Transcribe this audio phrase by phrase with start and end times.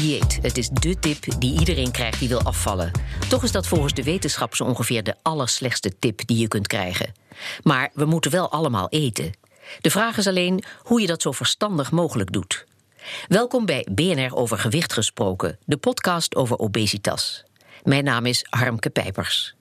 [0.00, 0.38] dieet.
[0.42, 2.90] Het is dé tip die iedereen krijgt die wil afvallen.
[3.28, 7.12] Toch is dat volgens de wetenschap zo ongeveer de allerslechtste tip die je kunt krijgen.
[7.62, 9.32] Maar we moeten wel allemaal eten.
[9.80, 12.66] De vraag is alleen hoe je dat zo verstandig mogelijk doet.
[13.28, 17.44] Welkom bij BNR Over Gewicht Gesproken, de podcast over obesitas.
[17.82, 19.54] Mijn naam is Harmke Pijpers.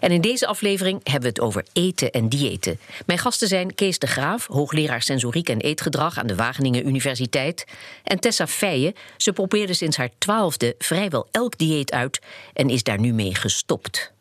[0.00, 2.78] En in deze aflevering hebben we het over eten en diëten.
[3.06, 7.64] Mijn gasten zijn Kees de Graaf, hoogleraar sensoriek en eetgedrag aan de Wageningen Universiteit,
[8.04, 8.94] en Tessa Feijen.
[9.16, 12.20] Ze probeerde sinds haar twaalfde vrijwel elk dieet uit
[12.52, 14.12] en is daar nu mee gestopt.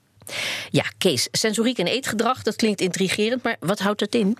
[0.69, 4.37] Ja, Kees, sensoriek en eetgedrag, dat klinkt intrigerend, maar wat houdt dat in?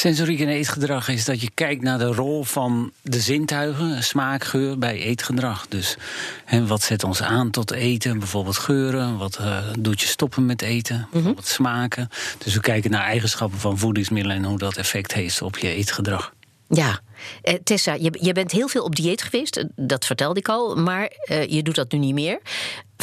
[0.00, 4.78] Sensoriek en eetgedrag is dat je kijkt naar de rol van de zintuigen, smaak, geur,
[4.78, 5.66] bij eetgedrag.
[5.68, 5.96] Dus
[6.44, 8.18] hè, wat zet ons aan tot eten?
[8.18, 9.18] Bijvoorbeeld geuren.
[9.18, 11.08] Wat uh, doet je stoppen met eten?
[11.12, 12.08] Mm smaken.
[12.38, 16.32] Dus we kijken naar eigenschappen van voedingsmiddelen en hoe dat effect heeft op je eetgedrag.
[16.68, 17.00] Ja,
[17.42, 20.76] eh, Tessa, je, je, bent heel veel op dieet geweest, eh, dat vertelde ik al,
[20.76, 22.40] maar uh, je doet dat nu niet meer.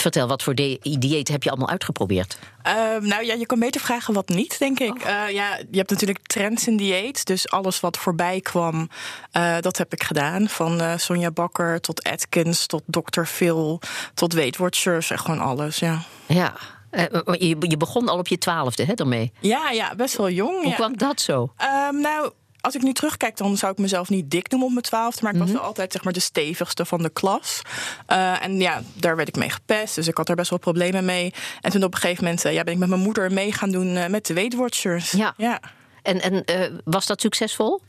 [0.07, 0.55] Vertel, wat voor
[0.99, 2.37] dieet heb je allemaal uitgeprobeerd?
[2.67, 4.93] Uh, nou ja, je kan beter vragen wat niet, denk ik.
[4.93, 5.05] Oh.
[5.05, 7.25] Uh, ja, je hebt natuurlijk trends in dieet.
[7.25, 8.89] Dus alles wat voorbij kwam,
[9.37, 10.47] uh, dat heb ik gedaan.
[10.47, 13.23] Van Sonja Bakker tot Atkins, tot Dr.
[13.23, 13.81] Phil,
[14.13, 15.11] tot Weight Watchers.
[15.11, 16.01] En gewoon alles, ja.
[16.25, 16.53] Ja,
[16.91, 19.31] je, je begon al op je twaalfde, hè, daarmee?
[19.39, 20.61] Ja, ja, best wel jong.
[20.61, 20.75] Hoe ja.
[20.75, 21.53] kwam dat zo?
[21.89, 22.31] Um, nou
[22.67, 25.23] als ik nu terugkijk, dan zou ik mezelf niet dik noemen op mijn twaalfde.
[25.23, 27.61] Maar ik was wel altijd zeg maar, de stevigste van de klas.
[28.07, 29.95] Uh, en ja, daar werd ik mee gepest.
[29.95, 31.33] Dus ik had er best wel problemen mee.
[31.61, 33.95] En toen op een gegeven moment ja, ben ik met mijn moeder mee gaan doen
[33.95, 35.11] uh, met de Weight Watchers.
[35.11, 35.33] Ja.
[35.37, 35.59] ja.
[36.01, 37.81] En, en uh, was dat succesvol?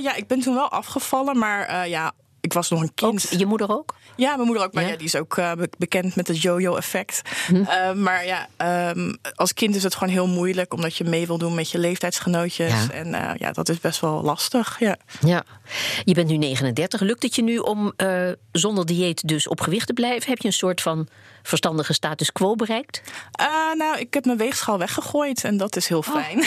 [0.00, 1.38] ja, ik ben toen wel afgevallen.
[1.38, 2.12] Maar ja,
[2.44, 3.26] ik was nog een kind.
[3.32, 3.94] Ook, je moeder ook?
[4.16, 4.72] Ja, mijn moeder ook.
[4.72, 4.88] Maar ja?
[4.88, 7.22] ja die is ook uh, bekend met het yo-yo-effect.
[7.46, 7.54] Hm.
[7.54, 8.48] Uh, maar ja,
[8.90, 10.74] um, als kind is het gewoon heel moeilijk...
[10.74, 12.72] omdat je mee wil doen met je leeftijdsgenootjes.
[12.72, 12.90] Ja.
[12.90, 14.96] En uh, ja, dat is best wel lastig, ja.
[15.20, 15.44] Ja.
[16.04, 17.00] Je bent nu 39.
[17.00, 17.92] Lukt het je nu om
[18.52, 20.30] zonder dieet dus op gewicht te blijven?
[20.30, 21.08] Heb je een soort van
[21.42, 23.02] verstandige status quo bereikt?
[23.76, 25.44] nou, ik heb mijn weegschaal weggegooid.
[25.44, 26.44] En dat is heel fijn.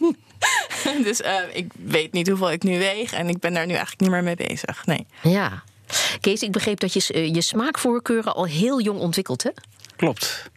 [0.00, 0.10] Oh.
[1.06, 4.00] dus uh, ik weet niet hoeveel ik nu weeg en ik ben daar nu eigenlijk
[4.00, 4.86] niet meer mee bezig.
[4.86, 5.06] Nee.
[5.22, 5.62] Ja.
[6.20, 9.50] Kees, ik begreep dat je je smaakvoorkeuren al heel jong ontwikkeld, hè?
[9.96, 10.50] Klopt.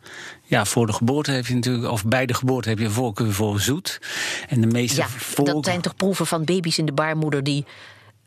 [0.44, 3.33] Ja, voor de geboorte heb je natuurlijk, of bij de geboorte heb je een voorkeur
[3.33, 4.00] voor zoet.
[4.47, 5.45] En de meeste ja, voor...
[5.45, 7.66] dat zijn toch proeven van baby's in de baarmoeder die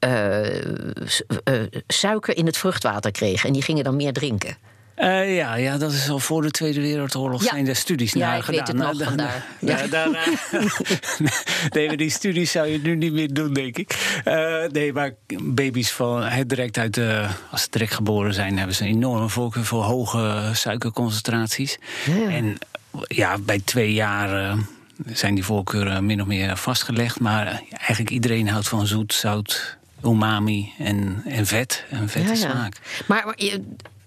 [0.04, 4.56] uh, uh, suiker in het vruchtwater kregen en die gingen dan meer drinken.
[5.02, 7.50] Uh, ja, ja, dat is al voor de Tweede Wereldoorlog ja.
[7.50, 8.96] zijn er studies ja, naar ik gedaan.
[8.96, 9.30] Weet het nog.
[9.58, 9.86] Ja.
[9.86, 10.08] daar,
[11.74, 14.20] nee, maar die studies zou je nu niet meer doen, denk ik.
[14.24, 18.82] Uh, nee, maar baby's van direct uit de, als ze direct geboren zijn, hebben ze
[18.82, 21.78] een enorme voorkeur voor hoge suikerconcentraties.
[22.06, 22.28] Ja.
[22.28, 22.58] En
[23.06, 24.42] ja, bij twee jaar.
[24.42, 24.58] Uh,
[25.06, 27.20] zijn die voorkeuren min of meer vastgelegd.
[27.20, 31.84] Maar eigenlijk iedereen houdt van zoet, zout, umami en, en vet.
[31.90, 32.76] En vette ja, smaak.
[33.06, 33.34] Maar,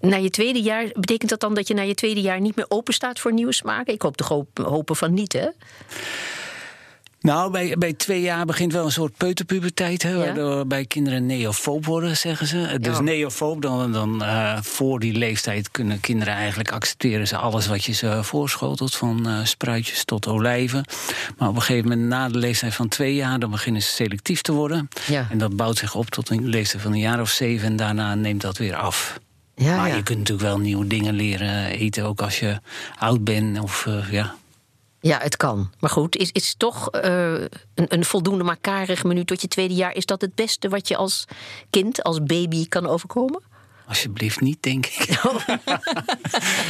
[0.00, 2.66] na je tweede jaar, betekent dat dan dat je na je tweede jaar niet meer
[2.68, 3.94] open staat voor nieuwe smaken?
[3.94, 5.46] Ik hoop toch hopen van niet, hè?
[7.20, 10.16] Nou, bij, bij twee jaar begint wel een soort peuterpuberteit, hè, ja.
[10.16, 12.78] waardoor bij kinderen neofoob worden, zeggen ze.
[12.80, 13.02] Dus Ja.
[13.02, 17.92] neofoob, dan, dan uh, voor die leeftijd kunnen kinderen eigenlijk accepteren ze alles wat je
[17.92, 20.84] ze voorschotelt, van uh, spruitjes tot olijven.
[21.38, 24.40] Maar op een gegeven moment, na de leeftijd van twee jaar, dan beginnen ze selectief
[24.40, 24.88] te worden.
[25.06, 25.26] Ja.
[25.30, 28.14] En dat bouwt zich op tot een leeftijd van een jaar of zeven en daarna
[28.14, 29.18] neemt dat weer af.
[29.58, 29.94] Ja, maar ja.
[29.94, 32.60] je kunt natuurlijk wel nieuwe dingen leren eten, ook als je
[32.98, 34.34] oud bent of uh, ja.
[35.00, 35.70] Ja, het kan.
[35.78, 37.40] Maar goed, is, is toch uh,
[37.74, 39.94] een, een voldoende maar karig menu tot je tweede jaar...
[39.94, 41.24] is dat het beste wat je als
[41.70, 43.42] kind, als baby kan overkomen?
[43.88, 45.08] Alsjeblieft niet, denk ik.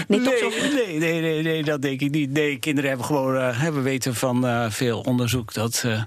[0.09, 2.31] nee, toch nee, nee, nee, nee, nee, dat denk ik niet.
[2.31, 6.03] Nee, kinderen hebben gewoon, uh, we weten van uh, veel onderzoek dat uh,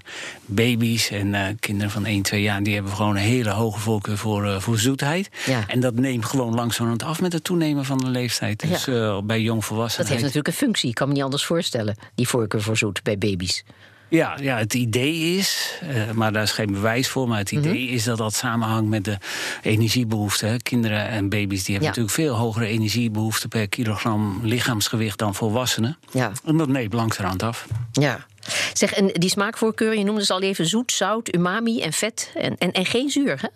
[0.46, 4.60] baby's en kinderen van 1, 2 jaar, die hebben gewoon een hele hoge voorkeur voor,
[4.60, 5.28] voor zoetheid.
[5.46, 5.64] Ja.
[5.66, 8.68] En dat neemt gewoon langzamerhand af met het toenemen van de leeftijd.
[8.68, 9.22] Dus Ja.
[9.22, 10.06] bij jongvolwassenen.
[10.06, 10.88] Dat heeft natuurlijk een functie.
[10.88, 13.64] Ik kan me niet anders voorstellen, die voorkeur voor zoet bij baby's.
[14.10, 17.84] Ja, ja, het idee is, uh, maar daar is geen bewijs voor, maar het idee
[17.84, 17.92] Mhm.
[17.94, 19.18] is dat dat samenhangt met de
[19.62, 20.48] energiebehoeften.
[20.48, 20.56] Hè.
[20.56, 21.88] Kinderen en baby's die hebben Ja.
[21.88, 25.98] natuurlijk veel hogere energiebehoeften per kilogram lichaamsgewicht dan volwassenen.
[26.12, 27.66] Ja, En dat neemt langzamerhand af.
[27.92, 28.26] ja.
[28.72, 32.30] Zeg, en die smaakvoorkeur, je noemde ze al even zoet, zout, umami en vet.
[32.34, 33.48] En, en, en geen zuur, hè?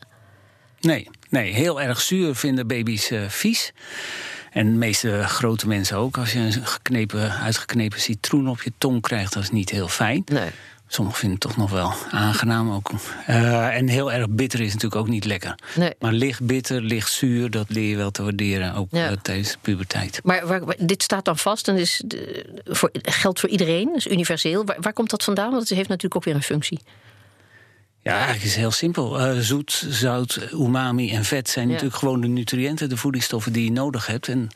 [0.80, 3.72] Nee, nee, heel erg zuur vinden baby's uh, vies.
[4.54, 6.16] En de meeste grote mensen ook.
[6.16, 10.22] Als je een geknepen, uitgeknepen citroen op je tong krijgt, dat is niet heel fijn.
[10.26, 10.48] Nee.
[10.86, 12.72] Sommigen vinden het toch nog wel aangenaam.
[12.72, 12.90] Ook.
[13.28, 15.54] Uh, en heel erg bitter is natuurlijk ook niet lekker.
[15.74, 15.92] Nee.
[15.98, 18.74] Maar licht bitter, licht zuur, dat leer je wel te waarderen.
[18.74, 19.10] Ook Ja.
[19.10, 20.20] uh, tijdens de puberteit.
[20.22, 24.64] Maar waar, dit staat dan vast en is de, voor, geldt voor iedereen, is universeel.
[24.64, 25.50] Waar, waar komt dat vandaan?
[25.50, 26.80] Want het heeft natuurlijk ook weer een functie.
[28.04, 29.20] Ja, eigenlijk is het heel simpel.
[29.20, 33.72] Uh, zoet, zout, umami en vet zijn natuurlijk gewoon de nutriënten, de voedingsstoffen die je
[33.72, 34.28] nodig hebt.
[34.28, 34.48] En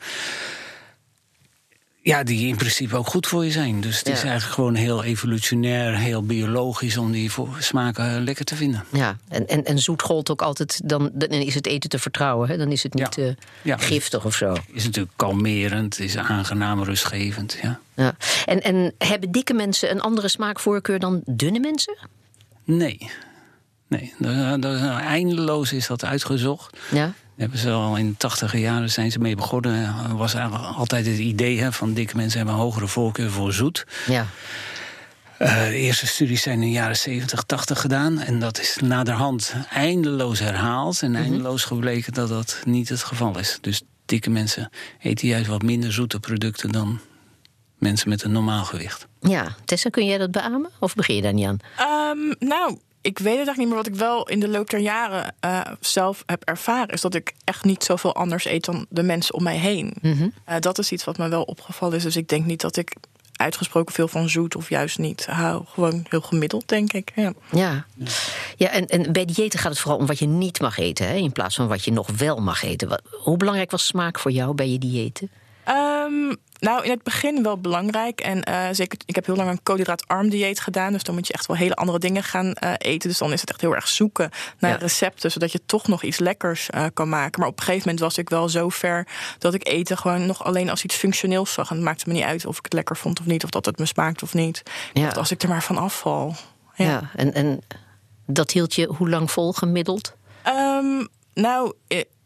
[2.01, 3.81] ja, die in principe ook goed voor je zijn.
[3.81, 8.55] Dus het is eigenlijk gewoon heel evolutionair, heel biologisch om die smaken eh, lekker te
[8.55, 8.85] vinden.
[8.91, 12.49] Ja, en, en, en zoet gold ook altijd, dan, dan is het eten te vertrouwen.
[12.49, 12.57] Hè?
[12.57, 13.15] Dan is het niet
[13.61, 13.77] ja.
[13.77, 14.55] Uh, giftig of zo.
[14.73, 17.57] Is natuurlijk kalmerend, is aangenaam, rustgevend.
[17.61, 17.79] Ja.
[17.93, 18.15] Ja.
[18.45, 21.97] En, en hebben dikke mensen een andere smaakvoorkeur dan dunne mensen?
[22.63, 23.09] Nee.
[23.89, 24.13] Nee,
[24.99, 26.77] eindeloos is dat uitgezocht.
[26.91, 30.17] Ja hebben ze al in de tachtige jaren zijn ze mee begonnen.
[30.17, 33.85] Was eigenlijk altijd het idee hè, van dikke mensen hebben een hogere voorkeur voor zoet.
[34.07, 34.27] Ja.
[35.39, 38.19] Uh, de eerste studies zijn in de jaren 70, 80 gedaan.
[38.19, 41.01] En dat is naderhand eindeloos herhaald.
[41.01, 41.21] En mhm.
[41.21, 43.57] eindeloos gebleken dat dat niet het geval is.
[43.61, 44.69] Dus dikke mensen
[44.99, 46.99] eten juist wat minder zoete producten dan
[47.77, 49.07] mensen met een normaal gewicht.
[49.19, 50.69] Ja, Tessa, kun jij dat beamen?
[50.79, 51.59] Of begin je daar niet aan?
[52.17, 53.77] Um, nou, ik weet het eigenlijk niet meer.
[53.77, 57.33] Wat ik wel in de loop der jaren uh, zelf heb ervaren, is dat ik
[57.43, 59.93] echt niet zoveel anders eet dan de mensen om mij heen.
[60.01, 62.03] Mm dat is iets wat me wel opgevallen is.
[62.03, 62.95] Dus ik denk niet dat ik
[63.39, 65.63] uitgesproken veel van zoet of juist niet hou.
[65.65, 67.11] Gewoon heel gemiddeld, denk ik.
[67.15, 67.85] Ja, ja.
[68.55, 71.15] ja en, en bij diëten gaat het vooral om wat je niet mag eten, hè,
[71.15, 73.01] in plaats van wat je nog wel mag eten.
[73.09, 75.29] hoe belangrijk was smaak voor jou bij je diëten?
[75.67, 78.21] Um, nou, in het begin wel belangrijk.
[78.21, 80.93] En uh, zeker, ik heb heel lang een koolhydraatarm dieet gedaan.
[80.93, 83.09] Dus dan moet je echt wel hele andere dingen gaan uh, eten.
[83.09, 84.29] Dus dan is het echt heel erg zoeken
[84.59, 85.31] naar recepten.
[85.31, 87.39] Zodat je toch nog iets lekkers uh, kan maken.
[87.39, 89.07] Maar op een gegeven moment was ik wel zo ver
[89.37, 91.69] dat ik eten gewoon nog alleen als iets functioneels zag.
[91.69, 93.43] En het maakte me niet uit of ik het lekker vond of niet.
[93.43, 94.63] Of dat het me smaakte of niet.
[94.93, 95.09] Ja.
[95.09, 96.35] als ik er maar van afval.
[96.75, 97.61] Ja, ja en, en
[98.25, 100.15] dat hield je hoe lang vol gemiddeld?
[100.47, 101.73] Um, nou,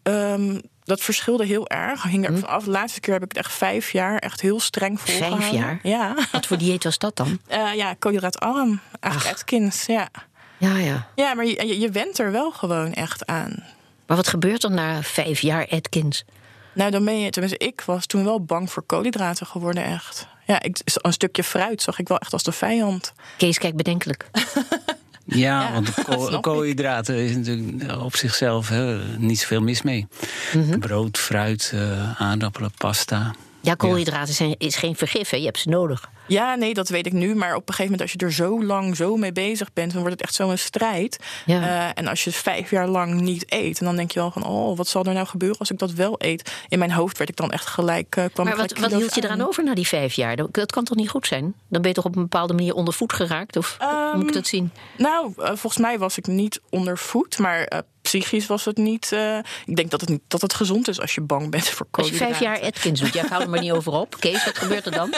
[0.03, 2.03] um, dat verschilde heel erg.
[2.03, 2.63] Hing er hm.
[2.63, 5.41] De laatste keer heb ik het echt vijf jaar echt heel streng volgehouden.
[5.41, 5.79] Vijf jaar?
[5.83, 6.15] Ja.
[6.31, 7.39] Wat voor dieet was dat dan?
[7.51, 8.79] Uh, ja, koolhydraatarm.
[8.99, 10.09] Eigenlijk Atkins, ja.
[10.57, 11.07] Ja, ja.
[11.15, 13.63] Ja, maar je, je went er wel gewoon echt aan.
[14.07, 16.25] Maar wat gebeurt er na vijf jaar Atkins?
[16.73, 20.27] Nou, dan ben je, tenminste, ik was toen wel bang voor koolhydraten geworden, echt.
[20.45, 23.13] Ja, ik, een stukje fruit zag ik wel echt als de vijand.
[23.37, 24.29] Kees kijkt bedenkelijk.
[25.25, 30.07] Ja, want kool, koolhydraten is natuurlijk op zichzelf hè, niet zoveel mis mee.
[30.53, 30.79] Mhm.
[30.79, 33.35] Brood, fruit, uh, aardappelen, pasta.
[33.65, 35.37] Ja, koolhydraten zijn, is geen vergif, hè?
[35.37, 36.09] je hebt ze nodig.
[36.27, 37.35] Ja, nee, dat weet ik nu.
[37.35, 40.01] Maar op een gegeven moment, als je er zo lang zo mee bezig bent, dan
[40.01, 41.19] wordt het echt zo'n strijd.
[41.45, 41.61] Ja.
[41.61, 44.45] Uh, en als je vijf jaar lang niet eet, en dan denk je wel van,
[44.45, 46.51] oh, wat zal er nou gebeuren als ik dat wel eet?
[46.67, 48.15] In mijn hoofd werd ik dan echt gelijk.
[48.15, 50.35] Uh, kwam maar wat, wat hield je eraan over na die vijf jaar?
[50.35, 51.43] Dat, kan toch niet goed zijn?
[51.67, 53.57] Dan ben je toch op een bepaalde manier onder voet geraakt?
[53.57, 53.77] Of
[54.13, 54.71] moet ik dat zien?
[54.73, 57.83] Ehm, nou, uh, volgens mij was ik niet onder voet, maar
[58.19, 59.11] psychisch was het niet.
[59.13, 61.87] Uh, ik denk dat het, niet, dat het gezond is als je bang bent voor.
[61.91, 64.15] Als je vijf jaar Atkins doet, jij houdt er maar niet over op.
[64.19, 65.13] Kees, wat gebeurt er dan?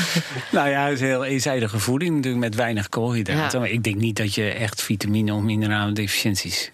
[0.50, 3.60] nou ja, het is een heel eenzijdige voeding natuurlijk met weinig koolhydraten.
[3.60, 6.70] Maar ik denk niet dat je echt vitamine of minerale deficiënties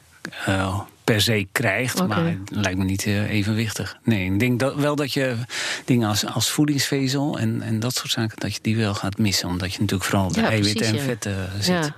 [0.49, 2.07] uh, per se krijgt.
[2.07, 3.99] Maar het lijkt me niet uh, evenwichtig.
[4.03, 5.37] Nee, ik denk dat, wel dat je
[5.85, 9.49] dingen als, als voedingsvezel en, en dat soort zaken, dat je die wel gaat missen.
[9.49, 11.67] Omdat je natuurlijk vooral de eiwitten en vetten zit.
[11.67, 11.95] Ja.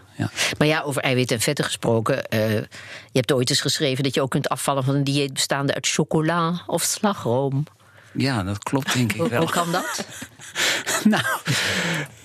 [0.59, 2.17] Maar ja, over eiwitten en vetten gesproken.
[2.31, 2.67] Uh, je
[3.13, 6.63] hebt ooit eens geschreven dat je ook kunt afvallen van een dieet bestaande uit chocola
[6.67, 7.67] of slagroom.
[8.13, 9.41] Ja, dat klopt denk ik wel.
[9.41, 10.07] Hoe kan dat?
[11.05, 11.23] nou,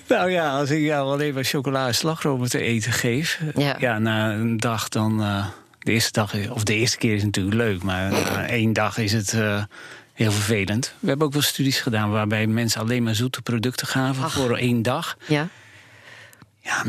[0.08, 3.42] nou ja, als ik jou alleen maar chocola en slagroom te eten geef...
[3.56, 3.76] Ja.
[3.80, 5.22] ja, na een dag dan...
[5.22, 5.46] Uh,
[5.80, 7.84] de eerste dag, of de eerste keer is natuurlijk leuk...
[7.84, 9.34] maar na één dag is het...
[9.34, 9.64] Uh,
[10.14, 10.94] heel vervelend.
[11.00, 14.82] We hebben ook wel studies gedaan waarbij mensen alleen maar zoete producten gaven voor één
[14.82, 15.18] dag.
[15.26, 15.48] Ja.
[16.64, 16.84] Ja,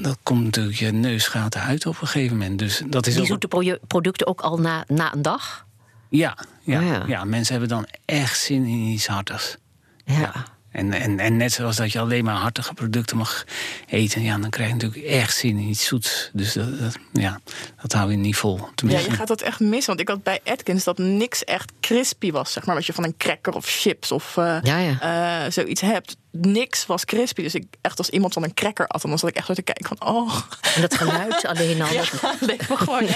[0.00, 2.58] dat, komt natuurlijk je neus gaat eruit op een gegeven moment.
[2.58, 5.66] Dus dat is Die zoete producten ook al na, na een dag?
[6.08, 7.04] Ja, ja, oh ja.
[7.06, 9.56] ja, mensen hebben dan echt zin in iets hartigs.
[10.04, 10.32] ja.
[10.74, 13.44] En, en, en net zoals dat je alleen maar hartige producten mag
[13.86, 16.30] eten, ja, dan krijg je natuurlijk echt zin in iets zoets.
[16.32, 17.40] Dus dat, ja,
[17.82, 18.68] dat hou je niet vol.
[18.74, 19.86] Ja, je gaat dat echt missen.
[19.86, 22.74] Want ik had bij Atkins dat niks echt crispy was, zeg maar.
[22.74, 25.44] Wat je van een cracker of chips of uh, ja, ja.
[25.44, 27.42] Uh, zoiets hebt niks was crispy.
[27.42, 29.62] Dus ik echt als iemand dan een cracker at, dan zat ik echt zo te
[29.62, 30.36] kijken van oh.
[30.74, 31.92] En dat geluid alleen al.
[31.92, 32.04] Ja,
[32.40, 33.06] leek me gewoon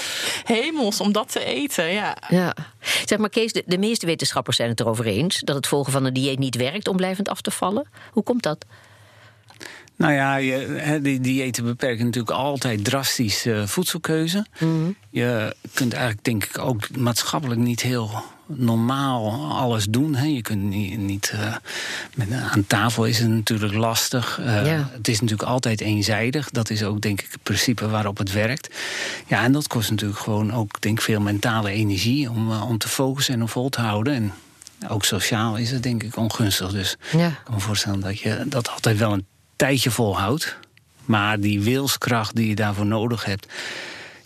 [0.45, 1.93] hemels om dat te eten.
[1.93, 2.17] Ja.
[2.29, 2.55] ja.
[3.05, 6.05] Zeg maar Kees, de, de meeste wetenschappers zijn het erover eens dat het volgen van
[6.05, 7.89] een dieet niet werkt om blijvend af te vallen.
[8.13, 8.65] Hoe komt dat?
[9.97, 14.47] Nou ja, je, die diëten beperken natuurlijk altijd drastisch voedselkeuze.
[14.59, 14.91] Mhm.
[15.11, 18.11] Je kunt eigenlijk, denk ik, ook maatschappelijk niet heel
[18.49, 20.15] normaal alles doen.
[20.15, 20.27] Hè.
[20.27, 20.99] Je kunt niet.
[20.99, 21.57] niet uh,
[22.15, 24.41] met, aan tafel is het natuurlijk lastig.
[24.41, 26.51] Uh, Het is natuurlijk altijd eenzijdig.
[26.51, 28.75] Dat is ook, denk ik, het principe waarop het werkt.
[29.27, 32.89] Ja, en dat kost natuurlijk gewoon ook, denk ik, veel mentale energie om, om te
[32.89, 34.15] focussen en om vol te houden.
[34.15, 34.33] En
[34.89, 36.71] ook sociaal is het, denk ik, ongunstig.
[36.71, 37.27] Dus ja.
[37.27, 39.27] ik kan me voorstellen dat je dat altijd wel een
[39.57, 40.57] tijdje volhoudt.
[41.05, 43.47] Maar die wilskracht die je daarvoor nodig hebt,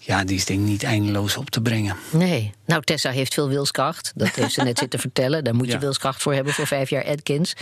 [0.05, 1.97] ja, die is denk ik niet eindeloos op te brengen.
[2.11, 2.53] Nee.
[2.67, 4.13] Nou, Tessa heeft veel wilskracht.
[4.15, 5.45] Dat heeft ze net zitten vertellen.
[5.45, 5.79] Daar moet je Ja.
[5.79, 7.55] wilskracht voor hebben voor vijf jaar Atkins.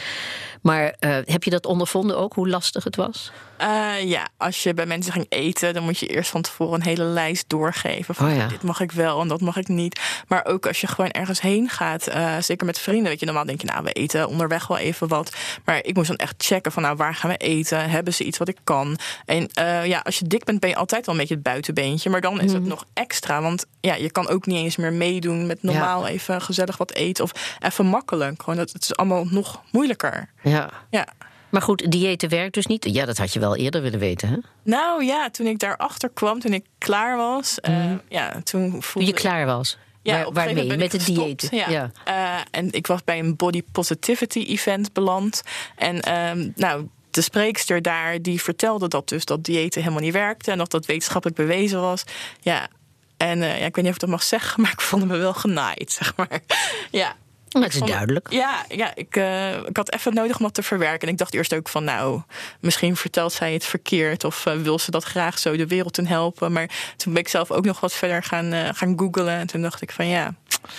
[0.61, 3.33] Maar eh, heb je dat ondervonden ook, hoe lastig het was?
[3.57, 6.87] Eh, ja, als je bij mensen ging eten, dan moet je eerst van tevoren een
[6.87, 8.15] hele lijst doorgeven.
[8.15, 8.47] Van Oh ja.
[8.47, 10.01] dit mag ik wel en dat mag ik niet.
[10.29, 13.09] Maar ook als je gewoon ergens heen gaat, eh, zeker met vrienden.
[13.09, 15.33] Weet je, normaal denk je, nou, we eten onderweg wel even wat.
[15.65, 17.91] Maar ik moest dan echt checken van, nou, waar gaan we eten?
[17.91, 18.99] Hebben ze iets wat ik kan?
[19.25, 19.49] En
[19.85, 22.11] ja, als je dik bent, ben je altijd wel een beetje het buitenbeentje.
[22.11, 23.43] Maar dan is het nog extra.
[23.43, 27.25] Want ja, je kan ook niet eens meer meedoen met normaal even gezellig wat eten.
[27.25, 28.43] Of even makkelijk.
[28.43, 30.29] Gewoon, het, het is allemaal nog moeilijker.
[30.43, 30.50] Ja.
[30.91, 31.07] Ja.
[31.51, 32.85] Maar goed, diëten werkt dus niet.
[32.91, 34.37] Ja, dat had je wel eerder willen weten, hè?
[34.63, 39.15] Nou ja, toen ik daarachter kwam, toen ik klaar was, eh, ja, toen voelde je
[39.15, 39.79] ik- klaar was.
[40.03, 40.77] Ja, Waar- waarmee?
[40.77, 41.49] Met het dieet.
[41.51, 41.69] Ja.
[41.69, 41.91] Ja.
[42.05, 45.43] Eh, en ik was bij een body positivity event beland.
[45.77, 50.51] En ehm, nou, de spreekster daar die vertelde dat dus dat diëten helemaal niet werkte
[50.51, 52.05] en dat dat wetenschappelijk bewezen was.
[52.41, 52.69] Ja.
[53.17, 55.17] En eh, ja, ik weet niet of ik dat mag zeggen, maar ik vond me
[55.17, 56.41] wel genaaid, zeg maar.
[56.91, 57.15] Ja.
[57.51, 58.33] Het is vond- duidelijk.
[58.33, 61.07] Ja, ja ik, eh, ik had even nodig om dat te verwerken.
[61.07, 62.21] En ik dacht eerst ook van, nou,
[62.61, 64.25] misschien vertelt zij het verkeerd...
[64.25, 66.53] of eh, wil ze dat graag zo de wereld in helpen.
[66.53, 69.29] Maar toen ben ik zelf ook nog wat verder gaan, eh, gaan googlen.
[69.39, 70.71] En toen dacht ik van, ja, dat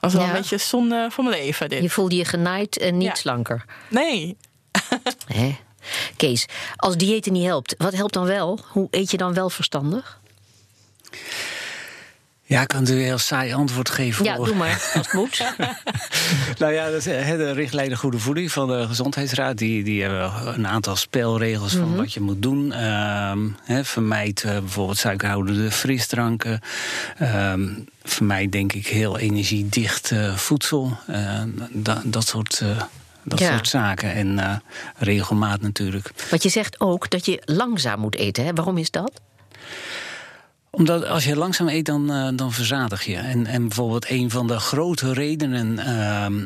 [0.00, 0.28] was wel Ja.
[0.28, 1.82] een beetje zonde van mijn leven, dit.
[1.82, 3.14] Je voelde je genaaid en niet Ja.
[3.14, 3.64] slanker.
[3.88, 4.36] Nee,
[5.26, 5.56] Hè?
[6.16, 6.46] Kees,
[6.76, 8.58] als diëten niet helpt, wat helpt dan wel?
[8.68, 10.18] Hoe eet je dan wel verstandig?
[12.50, 14.24] Ja, ik kan natuurlijk een heel saai antwoord geven.
[14.24, 15.44] Ja, voor- doe maar, als het moet.
[16.58, 19.58] Nou ja, dat is, hè, de richtlijnen goede voeding van de Gezondheidsraad.
[19.58, 22.72] Die, die hebben een aantal spelregels van wat je moet doen.
[23.64, 26.60] Hè, vermijd eh, bijvoorbeeld suikerhoudende frisdranken.
[27.18, 27.68] Ehm,
[28.02, 30.96] vermijd denk ik heel energiedicht eh, voedsel.
[31.06, 31.42] Eh,
[31.72, 32.60] da- dat soort...
[32.60, 32.80] eh,
[33.24, 33.50] dat Ja.
[33.52, 34.12] soort zaken.
[34.12, 34.56] En eh,
[34.96, 36.10] regelmaat natuurlijk.
[36.30, 38.44] Want je zegt ook dat je langzaam moet eten.
[38.44, 38.52] Hè?
[38.52, 39.20] Waarom is dat?
[40.70, 43.16] Omdat als je langzaam eet, dan, eh, dan verzadig je.
[43.16, 46.44] En, en bijvoorbeeld een van de grote redenen ehm,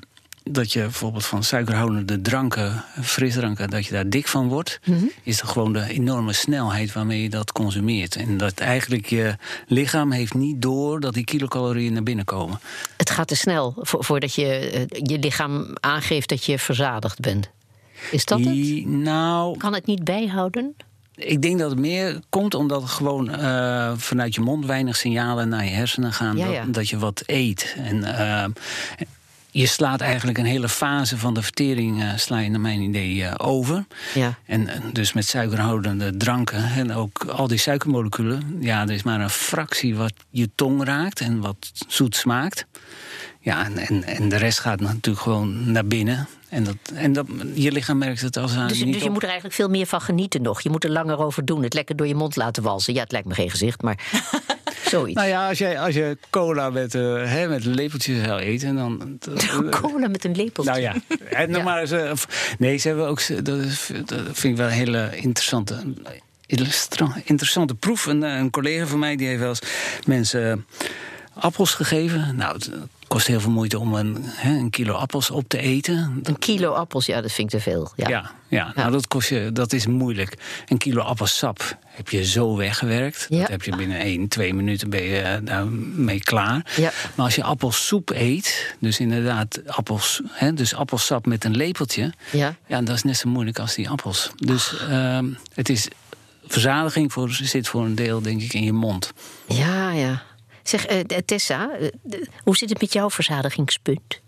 [0.51, 4.81] dat je bijvoorbeeld van suikerhoudende dranken, frisdranken, dat je daar dik van wordt,
[5.23, 8.17] is er gewoon de enorme snelheid waarmee je dat consumeert.
[8.17, 12.61] En dat eigenlijk je lichaam heeft niet door dat die kilocalorieën naar binnen komen.
[12.97, 17.51] Het gaat te snel vo- voordat je eh, je lichaam aangeeft dat je verzadigd bent.
[18.11, 18.87] Is dat het?
[18.87, 20.77] Nou, Kan het niet bijhouden?
[21.17, 25.49] Ik denk dat het meer komt omdat er gewoon eh, vanuit je mond weinig signalen
[25.49, 26.65] naar je hersenen gaan Ja, dat, ja.
[26.67, 27.75] dat je wat eet.
[27.79, 28.45] En eh,
[29.61, 33.25] je slaat eigenlijk een hele fase van de vertering eh, sla je naar mijn idee
[33.25, 33.85] eh, over.
[34.15, 34.39] Ja.
[34.47, 38.57] En eh, dus met suikerhoudende dranken en ook al die suikermoleculen.
[38.61, 42.67] Ja, er is maar een fractie wat je tong raakt en wat zoet smaakt.
[43.41, 46.29] Ja, en, en, en de rest gaat natuurlijk gewoon naar binnen.
[46.49, 49.13] En, dat, en dat, je lichaam merkt het als aan Dus, niet dus je op.
[49.13, 50.61] moet er eigenlijk veel meer van genieten nog.
[50.61, 51.63] Je moet er langer over doen.
[51.63, 52.95] Het lekker door je mond laten walsen.
[52.95, 53.99] Ja, het lijkt me geen gezicht, maar
[54.89, 55.15] zoiets.
[55.15, 59.19] Nou ja, als, jij, als je cola met, eh hè, met lepeltjes zou eten, dan.
[59.81, 60.73] Cola met een lepeltje.
[60.73, 60.95] Nou ja,
[61.31, 61.63] en Ja.
[61.63, 62.13] maar eens, eh,
[62.59, 63.45] nee, ze hebben ook.
[63.45, 65.95] Dat, is, dat vind ik wel een hele interessante.
[67.25, 68.07] Interessante proef.
[68.07, 69.63] Een, eh, een collega van mij die heeft wel eens
[70.07, 70.67] mensen
[71.35, 72.37] appels gegeven.
[72.37, 72.59] Nou,
[73.07, 76.21] kost heel veel moeite om een, hè, een kilo appels op te eten.
[76.23, 77.93] Een kilo appels, ja, dat vind ik te veel.
[77.97, 78.09] Ja.
[78.09, 80.35] Ja, ja, nou dat, kost je, dat is moeilijk.
[80.69, 83.27] Een kilo appelsap heb je zo weggewerkt.
[83.29, 83.41] Ja.
[83.41, 86.67] Dat heb je binnen 1, 2 minuten ben je eh, daarmee klaar.
[86.77, 86.93] Ja.
[87.15, 92.13] Maar als je appelsoep eet, dus inderdaad appels, hè, dus appelsap met een lepeltje...
[92.31, 92.55] Ja.
[92.67, 94.31] ja, dat is net zo moeilijk als die appels.
[94.37, 95.89] Dus ehm, het is...
[96.47, 99.13] Verzadiging voor, zit voor een deel, denk ik, in je mond.
[99.49, 100.23] Ja, ja.
[100.65, 101.89] Zeg, eh, Tessa, eh,
[102.43, 104.23] hoe zit het met jouw verzadigingspunt?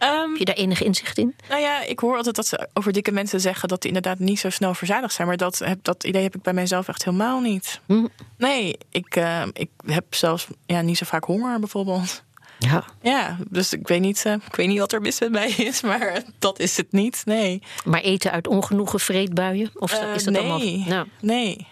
[0.00, 1.36] Ehm, Heb je daar enig inzicht in?
[1.48, 4.38] Nou ja, ik hoor altijd dat ze over dikke mensen zeggen dat die inderdaad niet
[4.38, 5.26] zo snel verzadigd zijn.
[5.26, 7.80] Maar dat, heb, dat idee heb ik bij mijzelf echt helemaal niet.
[7.86, 8.06] Hm.
[8.36, 12.22] Nee, ik, eh, ik heb zelfs ja, niet zo vaak honger bijvoorbeeld.
[12.58, 12.84] Ja.
[13.02, 15.80] Ja, dus ik weet, niet, eh, ik weet niet wat er mis met mij is,
[15.90, 17.22] maar dat is het niet.
[17.24, 17.62] Nee.
[17.84, 19.70] Maar eten uit ongenoegen vreedbuien?
[19.74, 20.42] Of is dat nee.
[20.42, 20.86] allemaal...
[20.86, 21.66] Nou, Nee.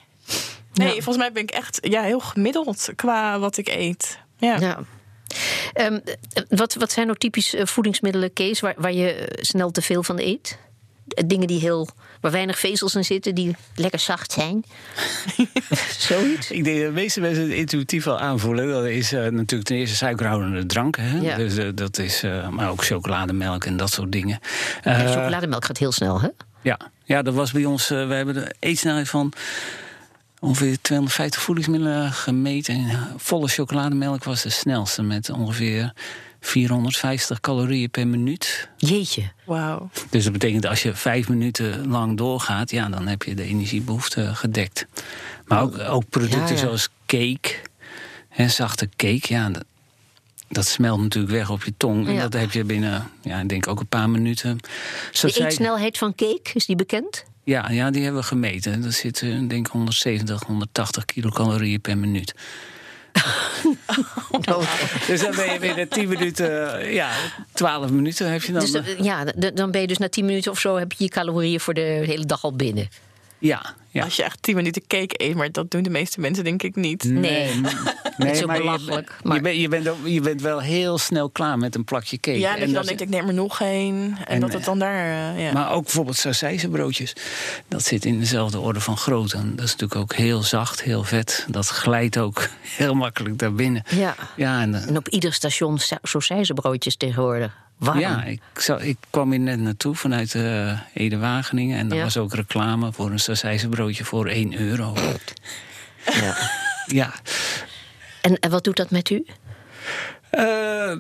[0.79, 0.93] Nee, Ja.
[1.03, 4.19] volgens mij ben ik echt ja, heel gemiddeld qua wat ik eet.
[4.39, 4.57] Ja.
[4.61, 4.79] ja.
[5.73, 5.99] Ehm,
[6.33, 9.83] eh, wat, wat zijn nou typisch eh, voedingsmiddelen, Kees, waar, waar je eh, snel te
[9.83, 10.59] veel van eet?
[11.09, 11.89] Eh, Dingen die heel,
[12.21, 14.65] waar weinig vezels in zitten, die lekker zacht zijn.
[15.99, 16.51] Zoiets.
[16.51, 18.69] Ik denk dat de meeste mensen het intuïtief al aanvoelen.
[18.69, 21.03] Dat is natuurlijk ten eerste suikerhoudende dranken.
[21.05, 21.19] Hè?
[21.19, 21.37] Ja.
[21.37, 24.39] Dus, dat is, eh, maar ook chocolademelk en dat soort dingen.
[24.85, 26.29] Ja, Eh, chocolademelk gaat heel snel, hè?
[26.63, 26.79] ja.
[27.05, 27.89] ja, dat was bij ons.
[27.89, 29.33] we hebben de eetsnelheid van
[30.41, 32.75] ongeveer 250 voedingsmiddelen gemeten.
[32.75, 35.93] En, volle chocolademelk was de snelste met ongeveer
[36.41, 38.69] 450 calorieën per minuut.
[38.77, 39.23] Jeetje.
[39.47, 39.91] Wauw.
[40.11, 44.35] Dus dat betekent als je vijf minuten lang doorgaat, ja, dan heb je de energiebehoefte
[44.35, 44.87] gedekt.
[45.47, 46.57] Maar ook, ook producten Ja, ja.
[46.57, 47.55] zoals cake,
[48.29, 49.65] hè, zachte cake, ja, dat,
[50.49, 52.07] dat smelt natuurlijk weg op je tong.
[52.07, 52.21] En Ja.
[52.29, 54.59] dat heb je binnen, ja, ik denk ook een paar minuten.
[55.13, 57.25] Zo De zei- eetsnelheid van cake, is die bekend?
[57.49, 58.83] Ja, ja, die hebben we gemeten.
[58.83, 62.35] Dat zit, eh, denk ik, 170, 180 kilocalorieën per minuut.
[65.07, 67.11] Dus dan ben je binnen 10 minuten, ja,
[67.53, 68.61] 12 minuten heb je dan.
[68.61, 69.25] Dus eh, ja,
[69.55, 72.03] dan ben je dus na 10 minuten of zo heb je je calorieën voor de
[72.07, 72.89] hele dag al binnen.
[73.39, 74.05] ja, ja.
[74.05, 76.77] Als je echt 10 minuten cake eet, maar dat doen de meeste mensen denk ik
[76.77, 77.05] niet.
[77.05, 77.61] Nee.
[78.17, 80.61] Nee, is ook maar je- belachelijk, Je, maar- bent, je, bent, ook- je bent wel
[80.61, 82.39] heel snel klaar met een plakje cake.
[82.39, 84.17] Ja, dat En je dan is- denkt, ik neem er nog één.
[84.19, 85.53] En, En, dat het dan daar, eh, ja.
[85.53, 87.13] Maar ook bijvoorbeeld sausijzenbroodjes.
[87.69, 89.37] Dat zit in dezelfde orde van grootte.
[89.37, 91.47] En dat is natuurlijk ook heel zacht, heel vet.
[91.49, 93.83] Dat glijdt ook heel makkelijk daar binnen.
[93.89, 94.15] Ja.
[94.37, 97.57] Ja, en, eh, En op ieder station sausijzenbroodjes tegenwoordig.
[97.79, 97.99] Warm.
[97.99, 101.79] ja ik, zou, ik kwam hier net naartoe vanuit eh Ede-Wageningen.
[101.79, 102.03] En er Ja.
[102.03, 104.95] was ook reclame voor een sausijzenbroodje voor 1 euro.
[106.05, 106.37] Ja.
[106.87, 107.13] Ja.
[108.21, 109.27] En, en wat doet dat met u?
[110.31, 110.45] Eh,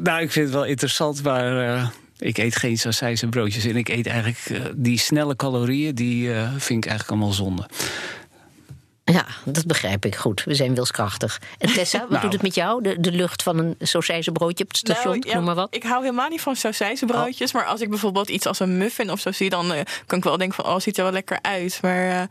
[0.03, 3.65] nou, ik vind het wel interessant, maar eh, ik eet geen sausijzenbroodjes.
[3.65, 7.69] En ik eet eigenlijk eh, die snelle calorieën, die eh, vind ik eigenlijk allemaal zonde.
[9.13, 10.45] Ja, dat begrijp ik goed.
[10.45, 11.41] We zijn wilskrachtig.
[11.59, 12.23] En Tessa, wat Nou.
[12.23, 12.83] doet het met jou?
[12.83, 15.75] De, de lucht van een sausijzenbroodje op het station, Nou, ja, noem maar wat.
[15.75, 17.53] Ik hou helemaal niet van sausijzenbroodjes.
[17.53, 19.51] Maar als ik bijvoorbeeld iets als een muffin of zo zie...
[19.51, 21.79] dan eh, kan ik wel denken van, oh, ziet er wel lekker uit.
[21.83, 22.23] Maar eh,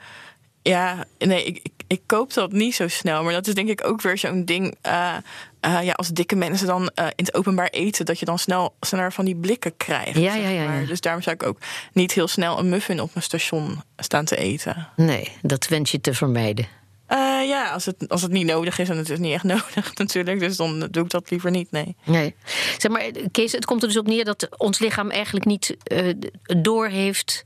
[0.67, 3.23] ja, nee, ik, ik, ik koop dat niet zo snel.
[3.23, 4.75] Maar dat is denk ik ook weer zo'n ding...
[4.81, 5.15] eh,
[5.59, 8.05] eh, ja, als dikke mensen dan eh, in het openbaar eten...
[8.05, 10.17] dat je dan snel sneller van die blikken krijgt.
[10.17, 10.85] Ja, zeg ja, ja, ja.
[10.85, 11.57] Dus daarom zou ik ook
[11.93, 14.89] niet heel snel een muffin op mijn station staan te eten.
[14.95, 16.67] Nee, dat wens je te vermijden.
[17.47, 20.39] Ja, als het, als het niet nodig is en het is niet echt nodig natuurlijk.
[20.39, 21.95] Dus dan doe ik dat liever niet, nee.
[22.03, 22.35] Nee.
[22.77, 26.13] Zeg maar, Kees, het komt er dus op neer dat ons lichaam eigenlijk niet eh
[26.61, 27.43] doorheeft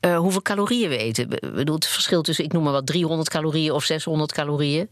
[0.00, 1.30] eh, hoeveel calorieën we eten.
[1.30, 4.90] Ik bedoel, het verschil tussen, ik noem maar wat, 300 calorieën of 600 calorieën.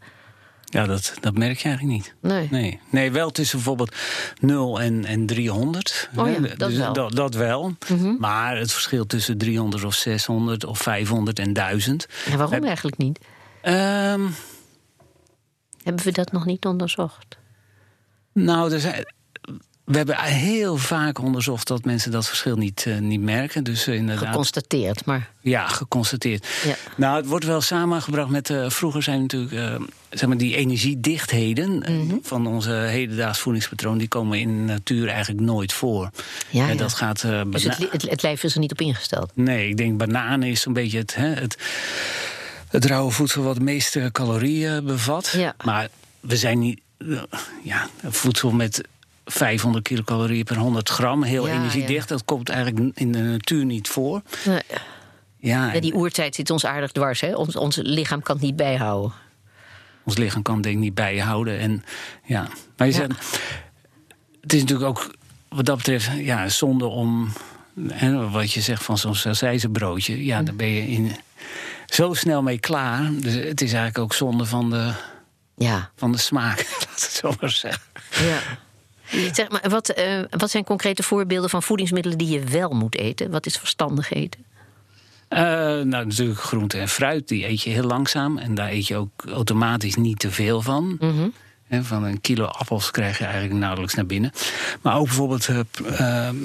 [0.65, 2.15] Ja, dat, dat merk je eigenlijk niet.
[2.21, 2.49] Nee.
[2.51, 3.95] Nee, nee wel tussen bijvoorbeeld
[4.41, 6.09] 0 en, en 300.
[6.17, 6.57] Oh ja, hè.
[6.57, 6.85] dat wel.
[6.85, 6.93] Mhm.
[6.93, 7.73] Dat, dat wel.
[8.19, 12.07] Maar het verschil tussen 300 of 600 of 500 en 1000.
[12.27, 13.19] En waarom Heb- eigenlijk niet?
[13.63, 14.21] Ehm,
[15.83, 17.39] Hebben we dat nog niet onderzocht?
[18.33, 19.15] nou, er zijn,
[19.89, 23.65] we hebben heel vaak onderzocht dat mensen dat verschil niet, eh, niet merken.
[23.65, 24.27] Dus eh, inderdaad.
[24.29, 26.47] Geconstateerd, maar Ja, geconstateerd.
[26.65, 26.75] Ja.
[26.97, 28.51] Nou, het wordt wel samengebracht met.
[28.51, 29.81] eh, vroeger zijn natuurlijk.
[30.11, 32.17] zeg maar die energiedichtheden Mhm.
[32.23, 33.99] van onze hedendaags voedingspatroon.
[33.99, 36.11] die komen in de natuur eigenlijk nooit voor.
[36.51, 36.75] Ja, En ja.
[36.75, 37.21] dat gaat.
[37.47, 39.31] dus het, li- het, lijf is er niet op ingesteld.
[39.35, 41.15] Nee, ik denk bananen is zo'n beetje het.
[41.15, 41.57] Hè, het
[42.69, 45.29] het rauwe voedsel wat de meeste calorieën bevat.
[45.37, 45.55] Ja.
[45.65, 45.89] Maar
[46.21, 46.81] we zijn niet.
[47.63, 48.81] ja, voedsel met
[49.31, 51.23] 500 kilocalorieën per 100 gram.
[51.23, 52.09] Heel Ja, energiedicht.
[52.09, 54.23] Dat komt eigenlijk in de natuur niet voor.
[54.45, 54.61] Nee.
[55.41, 57.21] Ja, Ja, die oertijd zit ons aardig dwars.
[57.21, 57.35] Hè?
[57.35, 59.13] Ons, ons lichaam kan het niet bijhouden.
[60.05, 61.59] ons lichaam kan het denk ik niet bijhouden.
[61.59, 61.85] En,
[62.25, 62.49] ja.
[62.77, 63.11] Maar je zegt,
[64.41, 65.15] het is natuurlijk ook
[65.49, 67.33] wat dat betreft ja, zonde om...
[67.89, 70.25] Hè, wat je zegt van zo'n sausijzenbroodje...
[70.25, 71.17] ja, daar ben je in,
[71.87, 73.11] zo snel mee klaar.
[73.13, 74.93] Dus het is eigenlijk ook zonde van de,
[75.57, 75.91] Ja.
[75.97, 77.83] van de smaak, laat het zo maar zeggen.
[78.11, 78.39] ja.
[79.11, 83.31] Zeg maar, wat, eh, wat zijn concrete voorbeelden van voedingsmiddelen die je wel moet eten?
[83.31, 84.45] Wat is verstandig eten?
[85.29, 88.39] Eh, nou, natuurlijk groente en fruit, die eet je heel langzaam.
[88.39, 90.97] En daar eet je ook automatisch niet te veel van.
[91.01, 91.29] Mhm.
[91.83, 94.33] Van een kilo appels krijg je eigenlijk nauwelijks naar binnen.
[94.83, 96.37] Maar ook bijvoorbeeld, ehm,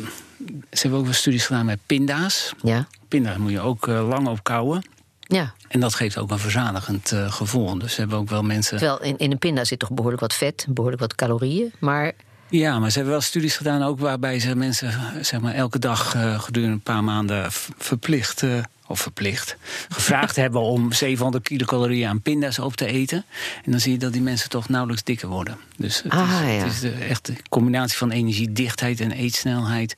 [0.71, 2.54] ze hebben ook wel studies gedaan met pinda's.
[2.62, 2.88] Ja.
[3.08, 4.84] Pinda's moet je ook lang op kouwen.
[5.19, 5.54] ja.
[5.67, 7.78] En dat geeft ook een verzadigend gevoel.
[7.78, 8.78] Dus ze hebben ook wel mensen.
[8.78, 11.71] Terwijl in, in een pinda zit toch behoorlijk wat vet, behoorlijk wat calorieën.
[11.80, 12.13] Maar
[12.59, 14.93] Ja, maar ze hebben wel studies gedaan ook waarbij ze mensen
[15.25, 18.43] zeg maar, elke dag eh, gedurende een paar maanden verplicht.
[18.43, 18.49] eh,
[18.87, 19.55] of verplicht.
[19.89, 23.25] gevraagd hebben om 700 kilocalorieën aan pinda's op te eten.
[23.65, 25.57] En dan zie je dat die mensen toch nauwelijks dikker worden.
[25.77, 26.63] Dus het Ah, is, ja.
[26.63, 29.97] het is de, echt de combinatie van energiedichtheid en eetsnelheid.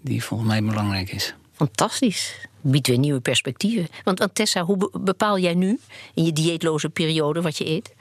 [0.00, 1.34] die volgens mij belangrijk is.
[1.54, 2.34] fantastisch.
[2.60, 3.88] Biedt weer nieuwe perspectieven.
[4.04, 5.78] Want, want Tessa, hoe be- bepaal jij nu
[6.14, 7.94] in je dieetloze periode wat je eet?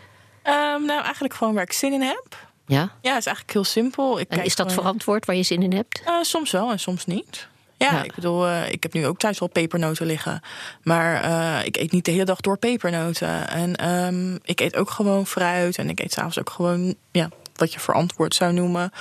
[0.43, 2.44] Ehm, nou, eigenlijk gewoon waar ik zin in heb.
[2.67, 2.80] Ja?
[2.80, 4.19] Ja, het is eigenlijk heel simpel.
[4.19, 6.01] Ik En kijk is dat gewoon- verantwoord waar je zin in hebt?
[6.06, 7.47] Eh, soms wel en soms niet.
[7.78, 8.04] Ja, Ja.
[8.04, 10.41] ik bedoel, eh, ik heb nu ook thuis wel pepernoten liggen.
[10.84, 13.47] Maar eh, ik eet niet de hele dag door pepernoten.
[13.49, 15.78] En ehm, ik eet ook gewoon fruit.
[15.78, 18.91] En ik eet s'avonds ook gewoon, ja, wat je verantwoord zou noemen.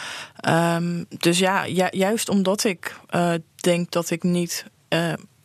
[0.40, 2.96] Ehm, dus ja, ju- juist omdat ik
[3.56, 4.64] denk dat ik niet...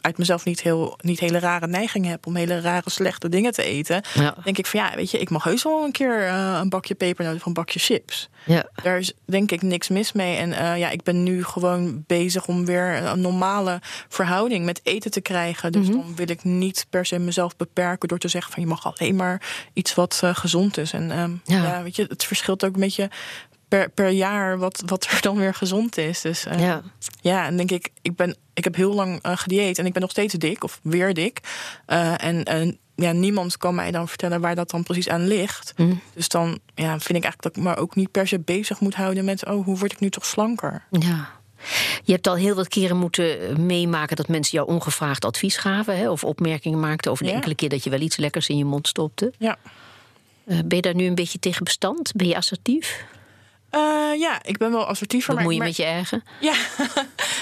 [0.01, 3.63] uit mezelf niet, heel, niet hele rare neigingen heb om hele rare slechte dingen te
[3.63, 4.35] eten, Ja.
[4.43, 6.95] denk ik van ja, weet je, ik mag heus wel een keer eh, een bakje
[6.95, 8.29] pepernoten of een bakje chips.
[8.45, 8.69] Ja.
[8.83, 10.37] Daar is denk ik niks mis mee.
[10.37, 15.11] En eh, ja, ik ben nu gewoon bezig om weer een normale verhouding met eten
[15.11, 15.71] te krijgen.
[15.71, 18.85] Dus dan wil ik niet per se mezelf beperken door te zeggen van je mag
[18.99, 19.41] alleen maar
[19.73, 20.93] iets wat eh, gezond is.
[20.93, 21.63] En ehm, Ja.
[21.63, 21.83] ja.
[21.83, 23.09] weet je, het verschilt ook een beetje
[23.69, 26.21] per, per jaar wat, wat er dan weer gezond is.
[26.21, 26.81] Dus eh, Ja.
[27.21, 30.01] ja, en denk ik, ik, ben, ik heb heel lang eh gedieet en ik ben
[30.01, 31.39] nog steeds dik of weer dik.
[31.85, 35.73] Eh, en ja, niemand kan mij dan vertellen waar dat dan precies aan ligt.
[36.13, 38.95] Dus dan ja, vind ik eigenlijk dat ik me ook niet per se bezig moet
[38.95, 40.83] houden met, oh, hoe word ik nu toch slanker?
[40.91, 41.29] Ja.
[42.03, 45.97] Je hebt al heel wat keren moeten meemaken dat mensen jou ongevraagd advies gaven.
[45.97, 47.35] Hè, of opmerkingen maakten over de Ja.
[47.35, 49.33] enkele keer dat je wel iets lekkers in je mond stopte.
[49.37, 49.57] Ja.
[50.43, 52.11] Ben je daar nu een beetje tegen bestand?
[52.15, 53.05] Ben je assertief?
[53.69, 53.79] Eh,
[54.19, 55.33] ja, ik ben wel assertiever.
[55.39, 56.23] Moet je maar- met je eigen?
[56.39, 56.53] Ja,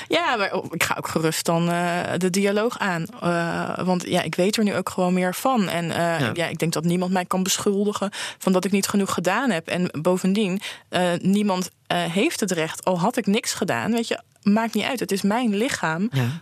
[0.08, 3.06] ja maar oh, ik ga ook gerust dan eh, de dialoog aan.
[3.22, 5.68] Eh, want ja, ik weet er nu ook gewoon meer van.
[5.70, 6.30] En eh, Ja.
[6.34, 6.46] ja.
[6.48, 9.68] ik denk dat niemand mij kan beschuldigen van dat ik niet genoeg gedaan heb.
[9.68, 13.92] En bovendien, eh, niemand eh, heeft het recht, al had ik niks gedaan.
[13.92, 15.00] Weet je, maakt niet uit.
[15.00, 16.10] Het is mijn lichaam.
[16.12, 16.42] Ja.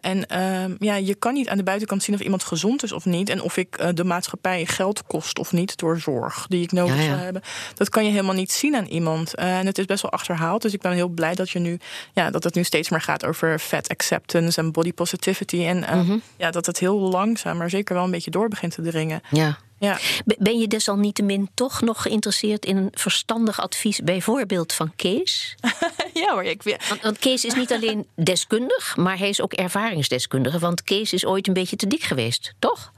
[0.00, 2.92] Eh, en ehm, ja, je kan niet aan de buitenkant zien of iemand gezond is
[2.92, 3.28] of niet.
[3.28, 6.94] En of ik eh, de maatschappij geld kost of niet door zorg die ik nodig
[6.96, 7.06] Ja, ja.
[7.08, 7.42] zou hebben.
[7.74, 9.34] Dat kan je helemaal niet zien aan iemand.
[9.34, 10.62] En het is best wel achterhaald.
[10.62, 11.78] Dus ik ben heel blij dat, je nu,
[12.12, 15.64] ja, dat het nu steeds meer gaat over fat acceptance en body positivity.
[15.64, 16.16] En eh, Mhm.
[16.36, 19.20] ja, dat het heel langzaam, maar zeker wel een beetje door begint te dringen.
[19.30, 19.58] Ja.
[19.84, 19.98] Ja,
[20.38, 25.54] Ben je desalniettemin toch nog geïnteresseerd in een verstandig advies, bijvoorbeeld van Kees?
[26.22, 26.88] ja hoor, ik weet.
[26.88, 30.58] Want, want Kees is niet alleen deskundig, maar hij is ook ervaringsdeskundige.
[30.58, 32.92] Want Kees is ooit een beetje te dik geweest, toch?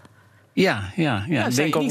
[0.53, 1.47] Ja, ja, ja.
[1.47, 1.91] ik denk op-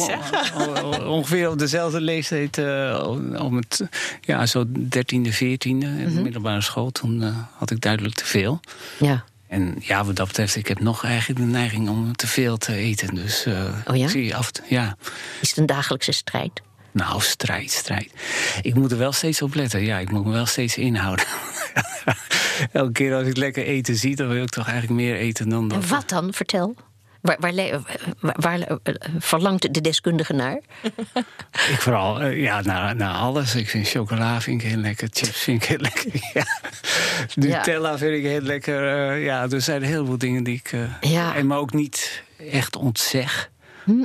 [0.83, 3.07] o- ongeveer op dezelfde leeftijd, eh,
[3.39, 3.81] om het,
[4.21, 6.15] ja, zo dertiende, veertiende, in Mhm.
[6.15, 6.91] de middelbare school.
[6.91, 8.59] Toen eh, had ik duidelijk te veel.
[8.99, 9.23] Ja.
[9.47, 12.75] En ja, wat dat betreft, ik heb nog eigenlijk de neiging om te veel te
[12.75, 13.15] eten.
[13.15, 14.07] Dus eh, Oh ja?
[14.07, 14.97] zie af en toe- ja.
[15.41, 16.61] Is het een dagelijkse strijd?
[16.91, 18.11] Nou, strijd, strijd.
[18.61, 19.81] Ik moet er wel steeds op letten.
[19.85, 21.25] Ja, ik moet me wel steeds inhouden.
[22.71, 25.67] Elke keer als ik lekker eten zie, dan wil ik toch eigenlijk meer eten dan
[25.67, 25.83] dat.
[25.83, 26.33] En wat dan?
[26.33, 26.75] Vertel.
[27.25, 27.81] Waar, waar, le-
[28.19, 30.59] waar, waar, eh, verlangt de deskundige naar?
[31.71, 33.55] Ik vooral, eh, ja, naar, naar alles.
[33.55, 36.05] Ik vind chocola vind ik heel lekker, chips vind ik heel lekker.
[36.33, 36.45] Ja.
[37.35, 39.09] Nutella vind ik heel lekker.
[39.11, 40.73] eh, ja, er zijn heel veel dingen die ik...
[41.01, 41.35] Ja.
[41.35, 43.49] En me ook niet echt ontzeg.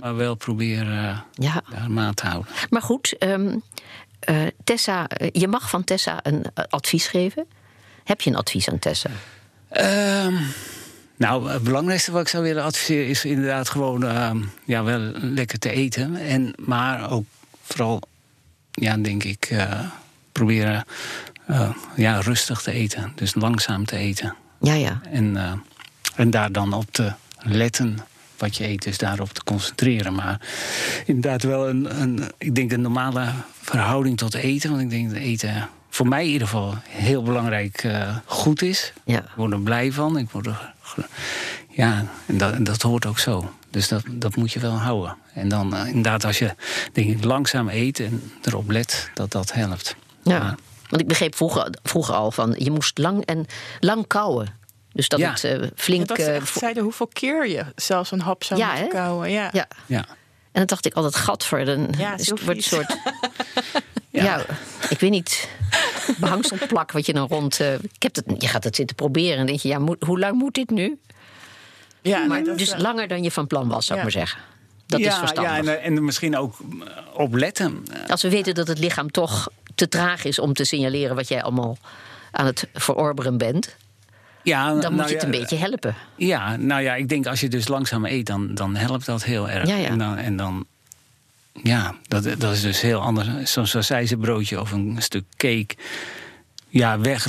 [0.00, 1.62] Maar wel probeer eh Ja.
[1.70, 2.52] daar maat te houden.
[2.70, 3.56] Maar goed, ehm,
[4.20, 7.46] eh, Tessa, je mag van Tessa een advies geven.
[8.04, 9.10] Heb je een advies aan Tessa?
[9.68, 10.34] Ehm,
[11.20, 15.58] nou, het belangrijkste wat ik zou willen adviseren is inderdaad gewoon ehm, ja, wel lekker
[15.58, 16.16] te eten.
[16.16, 17.24] En, maar ook
[17.62, 18.02] vooral,
[18.70, 19.80] ja, denk ik, eh,
[20.32, 20.84] proberen
[21.46, 23.12] eh, ja, rustig te eten.
[23.14, 24.34] Dus langzaam te eten.
[24.60, 25.00] Ja, ja.
[25.10, 25.52] En, eh,
[26.14, 27.98] en daar dan op te letten
[28.38, 30.14] wat je eet, dus daarop te concentreren.
[30.14, 30.40] Maar
[31.06, 33.26] inderdaad wel een, een, ik denk een normale
[33.60, 34.70] verhouding tot eten.
[34.70, 38.92] Want ik denk dat eten voor mij in ieder geval heel belangrijk eh, goed is.
[39.04, 39.18] Ja.
[39.18, 40.18] Ik word er blij van.
[40.18, 40.72] Ik word er,
[41.68, 43.52] ja, en dat, en dat hoort ook zo.
[43.70, 45.16] Dus dat, dat moet je wel houden.
[45.34, 46.54] En dan eh, inderdaad, als je
[46.92, 49.96] denk ik, langzaam eet en erop let, dat dat helpt.
[50.22, 50.54] ja.
[50.88, 53.46] Want ik begreep vroeger, vroeger al van je moest lang en
[53.80, 54.58] lang kauwen.
[54.92, 55.30] Dus dat Ja.
[55.30, 56.08] het eh, flink.
[56.08, 58.90] Dat ze echt zeiden hoeveel keer je zelfs een hap zou Ja, moeten hè?
[58.90, 59.30] kauwen.
[59.30, 59.48] Ja.
[59.52, 59.68] ja.
[59.86, 59.98] ja.
[59.98, 60.06] En
[60.52, 61.64] dan dacht ik altijd, gat voor.
[61.64, 62.96] Dan Ja, is zo het wordt een soort.
[64.10, 64.44] ja.
[64.88, 65.48] ik weet niet.
[66.18, 67.60] Behangselplak wat je dan rond.
[67.60, 70.18] eh, ik heb het, je gaat het zitten proberen en denk je, ja, moet- hoe
[70.18, 70.98] lang moet dit nu?
[72.02, 74.12] Ja, Maar nee, dat, dus eh, langer dan je van plan was, zou ik maar
[74.14, 74.40] zeggen.
[74.86, 75.52] Dat ja, is verstandig.
[75.52, 76.86] Ja, en, eh, en misschien ook eh,
[77.20, 77.82] op letten.
[78.08, 81.42] Als we weten dat het lichaam toch te traag is om te signaleren wat jij
[81.42, 81.78] allemaal
[82.30, 83.76] aan het verorberen bent,
[84.42, 85.94] Ja, dan nou moet je het ja, een beetje helpen.
[86.16, 89.48] Ja, nou ja, ik denk als je dus langzaam eet, dan, dan helpt dat heel
[89.50, 89.68] erg.
[89.68, 89.88] Ja, ja.
[89.88, 90.66] En dan, en dan
[91.52, 93.52] ja, dat, dat is dus heel anders.
[93.52, 95.76] Zo'n sausijzenbroodje of een stuk cake.
[96.68, 97.26] Ja, weg,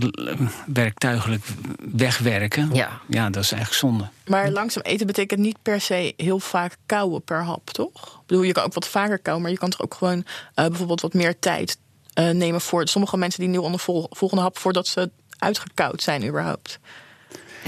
[0.66, 1.46] werktuigelijk
[1.92, 2.70] wegwerken.
[2.74, 3.02] Ja.
[3.08, 4.10] ja, dat is eigenlijk zonde.
[4.26, 8.20] Maar langzaam eten betekent niet per se heel vaak kauwen per hap, toch?
[8.22, 10.66] Ik bedoel, je kan ook wat vaker kauwen, maar je kan toch ook gewoon eh,
[10.66, 11.78] bijvoorbeeld wat meer tijd
[12.14, 16.28] eh, nemen voor sommige mensen die nu onder vol- volgende hap voordat ze uitgekoud zijn
[16.28, 16.80] überhaupt.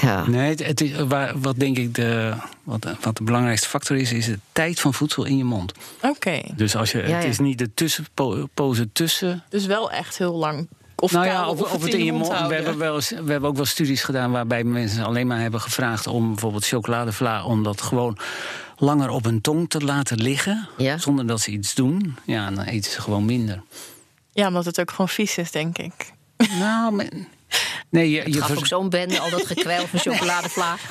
[0.01, 0.27] Ja.
[0.27, 4.11] Nee, het, het is, waar, wat denk ik de, wat, wat de belangrijkste factor is,
[4.11, 5.73] is de tijd van voedsel in je mond.
[6.01, 7.29] Oké, Dus als je, Ja, het ja.
[7.29, 10.67] is niet de tussenpozen tussen dus wel echt heel lang.
[10.95, 12.27] Of nou ja, kauwen, of, of het in je mond.
[12.47, 15.61] We hebben, wel eens, we hebben ook wel studies gedaan waarbij mensen alleen maar hebben
[15.61, 18.17] gevraagd om bijvoorbeeld chocoladevla, om dat gewoon
[18.77, 20.67] langer op hun tong te laten liggen.
[20.77, 20.97] Ja.
[20.97, 22.15] Zonder dat ze iets doen.
[22.25, 23.61] Ja, dan eten ze gewoon minder.
[24.31, 26.13] Ja, omdat het ook gewoon vies is, denk ik.
[26.59, 27.09] nou, maar-
[27.89, 30.75] Nee, je, Je je gaf vers- ook zo'n bende, al dat gekwijl van chocoladevla.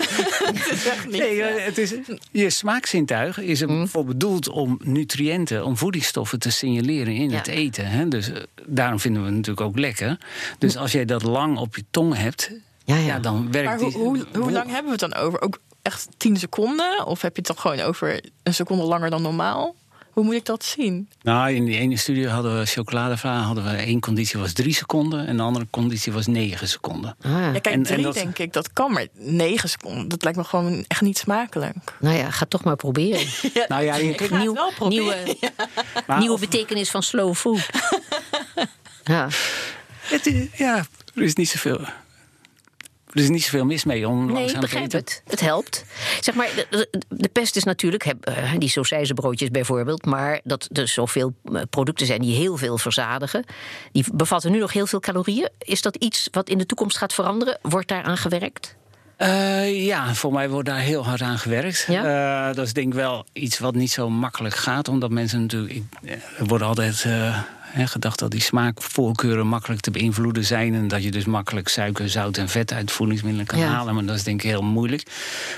[1.10, 1.94] Nee, eh, het is,
[2.30, 3.80] je smaakzintuig is Mm.
[3.80, 7.36] ervoor bedoeld om nutriënten, om voedingsstoffen te signaleren in Ja.
[7.36, 7.86] het eten.
[7.86, 8.08] Hè?
[8.08, 10.18] Dus eh, daarom vinden we het natuurlijk ook lekker.
[10.58, 12.50] Dus als jij dat lang op je tong hebt,
[12.84, 13.06] Ja, ja.
[13.06, 13.18] ja.
[13.18, 15.40] dan werkt Maar hoe, die- hoe, hoe lang hebben we het dan over?
[15.40, 17.06] Ook echt 10 seconden?
[17.06, 19.74] Of heb je het dan gewoon over een seconde langer dan normaal?
[20.12, 21.08] Hoe moet ik dat zien?
[21.22, 25.26] Nou, in die ene studie hadden we chocoladevla, hadden we één conditie was drie seconden
[25.26, 27.16] en de andere conditie was negen seconden.
[27.22, 30.22] Ah, Ja, kijk, En- en drie dat- denk ik, dat kan, maar negen seconden, dat
[30.22, 31.76] lijkt me gewoon echt niet smakelijk.
[32.00, 33.26] nou ja, ga toch maar proberen.
[33.68, 35.24] Nou ja, je, het Nieuw- wel proberen.
[35.24, 35.36] nieuwe
[36.06, 37.68] maar nieuwe of- betekenis van slow food.
[39.04, 39.28] ja.
[40.02, 41.80] het is- ja, er is niet zoveel.
[43.12, 44.98] Er is niet zoveel mis mee om Nee, langzaam te begrijp eten.
[44.98, 45.22] het.
[45.26, 45.84] Het helpt.
[46.20, 50.04] Zeg maar, de, de- pest is natuurlijk, heb, eh, die sausijzenbroodjes bijvoorbeeld...
[50.06, 53.44] maar dat er zoveel eh, producten zijn die heel veel verzadigen.
[53.92, 55.48] Die bevatten nu nog heel veel calorieën.
[55.58, 57.58] Is dat iets wat in de toekomst gaat veranderen?
[57.62, 58.76] Wordt daar aan gewerkt?
[59.16, 61.84] Eh, ja, voor mij wordt daar heel hard aan gewerkt.
[61.88, 62.52] Ja?
[62.52, 64.88] Dat is denk ik wel iets wat niet zo makkelijk gaat.
[64.88, 65.72] Omdat mensen natuurlijk...
[65.74, 65.84] ik-
[66.38, 67.06] Er wordt altijd
[67.74, 70.74] gedacht dat die smaakvoorkeuren makkelijk te beïnvloeden zijn.
[70.74, 73.66] En dat je dus makkelijk suiker, zout en vet uit voedingsmiddelen kan Ja.
[73.68, 73.94] halen.
[73.94, 75.10] Maar dat is denk ik heel moeilijk.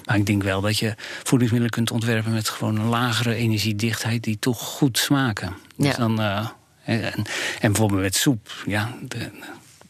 [0.05, 2.33] Maar ik denk wel dat je voedingsmiddelen kunt ontwerpen...
[2.33, 5.53] met gewoon een lagere energiedichtheid die toch goed smaken.
[5.77, 5.97] Dus Ja.
[5.97, 6.21] dan...
[6.21, 6.49] eh,
[6.85, 7.13] en,
[7.61, 8.95] en bijvoorbeeld met soep, ja...
[9.09, 9.31] De,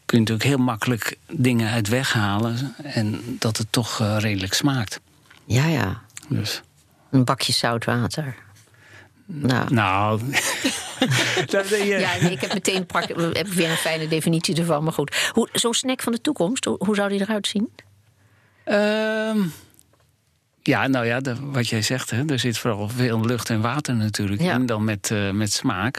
[0.05, 4.99] kun je natuurlijk heel makkelijk dingen uit weghalen en dat het toch eh, redelijk smaakt.
[5.45, 6.01] Ja, ja.
[6.29, 6.61] Dus,
[7.11, 8.35] Een bakje zout water.
[9.27, 10.21] Nou, nou,
[11.45, 14.83] dat, ja, nee, ik heb meteen prak, heb weer een fijne definitie ervan.
[14.83, 17.69] Maar goed, Hoe- zo'n snack van de toekomst, hoe, hoe zou die eruit zien?
[18.63, 19.39] Ehm,
[20.61, 23.95] ja, nou ja, de- wat jij zegt, hè, er zit vooral veel lucht en water
[23.95, 24.53] natuurlijk Ja.
[24.53, 25.97] in dan met, eh, met smaak.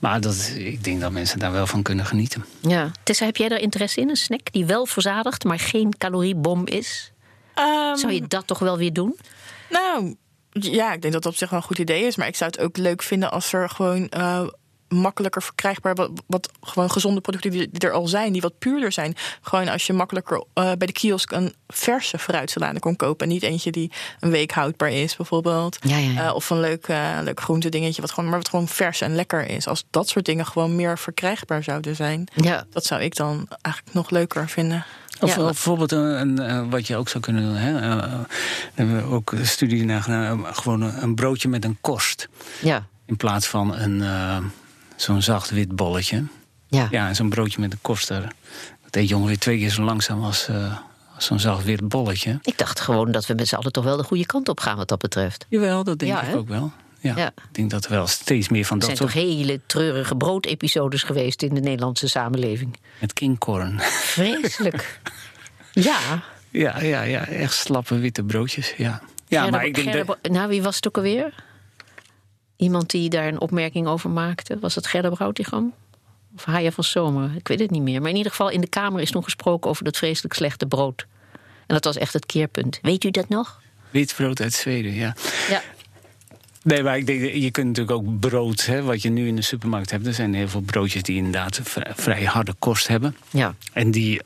[0.00, 2.44] Maar dat, ik denk dat mensen daar wel van kunnen genieten.
[2.60, 2.90] Ja.
[3.02, 4.08] Tessa, heb jij daar interesse in?
[4.08, 7.12] Een snack die wel verzadigt, maar geen caloriebom is?
[7.54, 9.18] Ehm, Zou je dat toch wel weer doen?
[9.70, 10.14] Nou,
[10.50, 12.16] ja, ik denk dat dat op zich wel een goed idee is.
[12.16, 14.46] Maar ik zou het ook leuk vinden als er gewoon eh,
[14.88, 15.94] makkelijker verkrijgbaar...
[15.94, 19.14] Wat, wat gewoon gezonde producten die, die er al zijn, die wat puurder zijn.
[19.42, 23.26] Gewoon als je makkelijker eh, bij de kiosk een verse fruitsalade kon kopen.
[23.26, 25.78] En niet eentje die een week houdbaar is, bijvoorbeeld.
[25.80, 26.26] Ja, ja, ja.
[26.26, 26.86] Eh, of een leuk,
[27.22, 29.66] leuk groente dingetje, wat gewoon, maar wat gewoon vers en lekker is.
[29.66, 32.28] Als dat soort dingen gewoon meer verkrijgbaar zouden zijn...
[32.34, 32.64] Ja.
[32.70, 34.84] dat zou ik dan eigenlijk nog leuker vinden.
[35.20, 35.40] Of, Ja.
[35.40, 37.54] of bijvoorbeeld een, een, wat je ook zou kunnen doen.
[37.54, 37.96] Hè?
[38.78, 40.46] Hebben we ook een studie naar gedaan.
[40.46, 42.28] eh, Gewoon een, broodje met een korst.
[42.62, 42.86] Ja.
[43.06, 44.36] In plaats van een, eh,
[44.96, 46.24] zo'n zacht wit bolletje.
[46.68, 46.88] Ja.
[46.90, 48.08] Ja, zo'n broodje met een korst.
[48.08, 48.32] daar-
[48.84, 50.76] Dat eet je ongeveer twee keer zo langzaam als, eh,
[51.14, 52.38] als zo'n zacht wit bolletje.
[52.42, 54.76] Ik dacht gewoon dat we met z'n allen toch wel de goede kant op gaan
[54.76, 55.46] wat dat betreft.
[55.48, 56.72] Jawel, dat denk Ja, ik ook wel.
[57.00, 57.26] Ja, Ja.
[57.26, 59.22] Ik denk dat er wel steeds meer van Er dat zijn soort...
[59.24, 62.76] toch hele treurige broodepisodes geweest in de Nederlandse samenleving.
[63.00, 63.80] Met kingkorn.
[63.80, 65.00] Vreselijk.
[65.72, 65.98] ja.
[66.50, 68.74] Ja, ja, ja, echt slappe witte broodjes.
[68.76, 70.32] Ja, ja Gerda- maar ik denk Gerda dat...
[70.32, 71.34] Nou, wie was het ook alweer?
[72.56, 74.58] Iemand die daar een opmerking over maakte.
[74.58, 75.72] Was het Gerda Broutigam?
[76.36, 77.30] Of Haya van Zomer?
[77.36, 78.00] Ik weet het niet meer.
[78.00, 81.06] Maar in ieder geval, in de Kamer is toen gesproken over dat vreselijk slechte brood.
[81.66, 82.78] En dat was echt het keerpunt.
[82.82, 83.60] Weet u dat nog?
[83.90, 85.14] Wit brood uit Zweden, ja.
[85.48, 85.62] Ja.
[86.62, 89.36] Nee, maar ik denk, dat je kunt natuurlijk ook brood, hè, wat je nu in
[89.36, 90.06] de supermarkt hebt.
[90.06, 93.16] Er zijn heel veel broodjes die inderdaad vrij, vrij harde kost hebben.
[93.30, 93.54] Ja.
[93.72, 94.20] En die,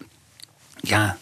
[0.81, 1.19] ja,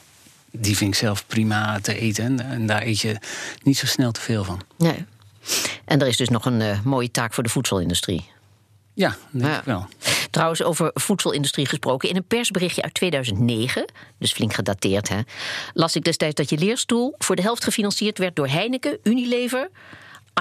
[0.51, 2.25] die vind ik zelf prima te eten.
[2.25, 3.17] En, en daar eet je
[3.63, 4.61] niet zo snel te veel van.
[4.79, 5.05] Nee.
[5.85, 8.25] En er is dus nog een eh, mooie taak voor de voedselindustrie.
[8.95, 9.59] Ja, denk Ja.
[9.59, 9.87] ik wel.
[10.31, 12.09] Trouwens, over voedselindustrie gesproken.
[12.09, 13.85] In een persberichtje uit 2009,
[14.19, 15.21] dus flink gedateerd, hè,
[15.75, 19.71] las ik destijds dat je leerstoel voor de helft gefinancierd werd door Heineken, Unilever,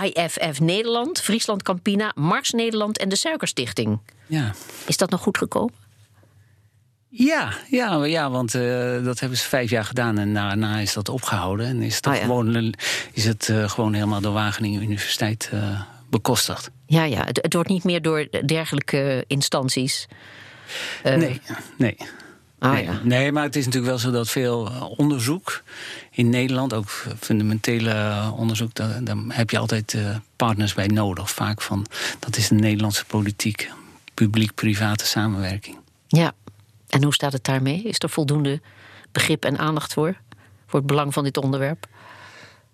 [0.03, 3.99] IFF Nederland, Friesland Campina, Mars Nederland en de Suikerstichting.
[4.27, 4.53] Ja.
[4.85, 5.73] Is dat nog goed gekomen?
[7.11, 11.09] Ja, ja, ja want eh, dat hebben ze vijf jaar gedaan en daarna is dat
[11.09, 11.65] opgehouden.
[11.65, 12.21] En is het, Ah, ja.
[12.21, 12.73] gewoon,
[13.13, 16.71] is het eh, gewoon helemaal door Wageningen Universiteit eh, bekostigd.
[16.85, 17.23] Ja, ja.
[17.25, 20.07] Het, het wordt niet meer door dergelijke instanties.
[21.03, 21.41] nee,
[21.77, 21.97] nee.
[22.59, 22.83] Ah, nee.
[22.83, 22.99] ja.
[23.03, 25.63] nee, maar het is natuurlijk wel zo dat veel onderzoek
[26.11, 29.97] in Nederland, ook fundamentele onderzoek, daar, daar heb je altijd
[30.35, 31.31] partners bij nodig.
[31.31, 31.85] Vaak van
[32.19, 33.71] dat is de Nederlandse politiek,
[34.13, 35.77] publiek-private samenwerking.
[36.07, 36.33] Ja.
[36.89, 37.81] En hoe staat het daarmee?
[37.81, 38.61] Is er voldoende
[39.11, 40.17] begrip en aandacht voor?
[40.67, 41.85] Voor het belang van dit onderwerp?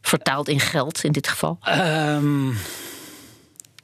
[0.02, 1.58] Vertaald in geld in dit geval?
[1.62, 2.46] Ehm,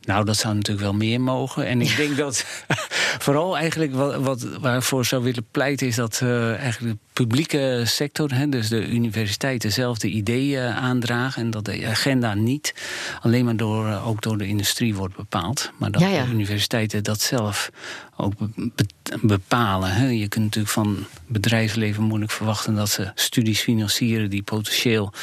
[0.01, 1.65] nou, dat zou natuurlijk wel meer mogen.
[1.65, 2.45] En ik denk dat
[3.19, 8.33] Vooral eigenlijk wat, wat waarvoor zou willen pleiten is dat uh, eigenlijk de publieke sector,
[8.33, 12.73] hè, dus de universiteiten zelf, de ideeën aandragen en dat de agenda niet
[13.21, 16.23] alleen maar door, uh, ook door de industrie wordt bepaald, maar dat Ja, ja.
[16.25, 17.69] de universiteiten dat zelf
[18.17, 19.91] ook be- be- bepalen.
[19.91, 20.07] Hè.
[20.07, 25.13] Je kunt natuurlijk van bedrijfsleven moeilijk verwachten dat ze studies financieren die potentieel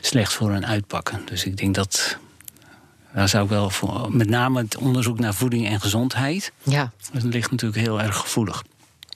[0.00, 1.20] slecht voor hen uitpakken.
[1.24, 2.18] Dus ik denk dat
[3.14, 7.22] daar zou ik wel voor, met name het onderzoek naar voeding en gezondheid, Ja, dat
[7.22, 8.64] ligt natuurlijk heel erg gevoelig.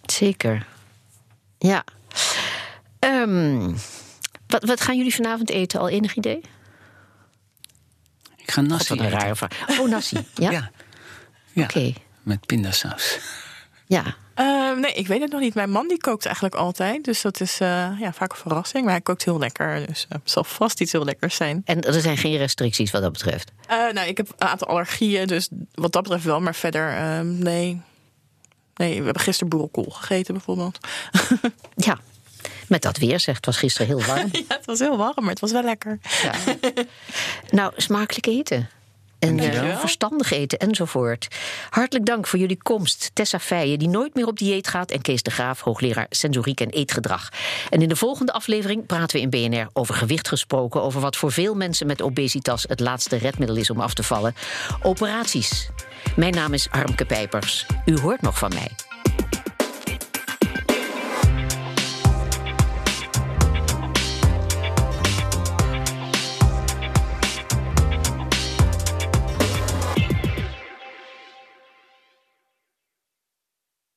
[0.06, 0.66] zeker.
[1.58, 1.84] Ja.
[2.98, 3.72] Ehm,
[4.46, 5.80] wat, wat gaan jullie vanavond eten?
[5.80, 6.40] Al enig idee?
[8.36, 9.18] Ik ga God, nasi wat een eten.
[9.18, 9.78] rare vraag.
[9.80, 10.26] Oh, nasi.
[10.34, 10.50] Ja?
[10.52, 10.70] Ja,
[11.52, 11.64] ja.
[11.64, 11.92] Oké.
[12.22, 13.18] met pindasaus.
[13.86, 14.14] Ja.
[14.34, 15.54] Eh, nee, ik weet het nog niet.
[15.54, 17.04] Mijn man die kookt eigenlijk altijd.
[17.04, 18.84] Dus dat is eh, ja, vaak een verrassing.
[18.84, 19.86] Maar hij kookt heel lekker.
[19.86, 21.62] Dus het zal vast iets heel lekkers zijn.
[21.64, 23.52] En er zijn geen restricties wat dat betreft.
[23.66, 25.26] Eh, nou, ik heb een aantal allergieën.
[25.26, 26.40] Dus wat dat betreft wel.
[26.40, 27.80] Maar verder, ehm, nee.
[28.74, 30.78] Nee, we hebben gisteren boerenkool gegeten bijvoorbeeld.
[31.76, 31.98] Ja.
[32.68, 34.28] Met dat weer, zegt het was gisteren heel warm.
[34.48, 35.98] ja, het was heel warm, maar het was wel lekker.
[36.22, 36.32] Ja.
[37.50, 38.68] nou, smakelijk eten.
[39.28, 41.28] En eh, verstandig eten enzovoort.
[41.70, 43.10] Hartelijk dank voor jullie komst.
[43.12, 44.90] Tessa Feijen, die nooit meer op dieet gaat.
[44.90, 47.28] En Kees de Graaf, hoogleraar sensoriek en eetgedrag.
[47.70, 50.82] En in de volgende aflevering praten we in BNR over gewicht gesproken.
[50.82, 54.34] Over wat voor veel mensen met obesitas het laatste redmiddel is om af te vallen.
[54.82, 55.68] Operaties.
[56.16, 57.66] Mijn naam is Harmke Pijpers.
[57.84, 58.93] U hoort nog van mij.